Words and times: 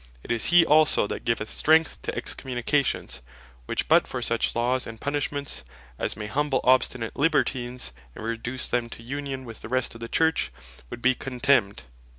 It 0.23 0.31
is 0.31 0.45
he 0.45 0.65
also 0.65 1.05
that 1.05 1.25
giveth 1.25 1.51
strength 1.53 2.01
to 2.01 2.15
Excommunications; 2.15 3.21
which 3.67 3.87
but 3.87 4.07
for 4.07 4.19
such 4.19 4.55
Laws 4.55 4.87
and 4.87 4.99
Punishments, 4.99 5.63
as 5.99 6.17
may 6.17 6.25
humble 6.25 6.59
obstinate 6.63 7.15
Libertines, 7.19 7.91
and 8.15 8.25
reduce 8.25 8.67
them 8.67 8.89
to 8.89 9.03
union 9.03 9.45
with 9.45 9.61
the 9.61 9.69
rest 9.69 9.93
of 9.93 9.99
the 10.01 10.09
Church, 10.09 10.51
would 10.89 11.03
bee 11.03 11.13
contemned. 11.13 11.83